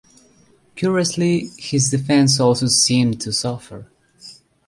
[0.75, 3.85] Curiously, his defense also seemed to suffer.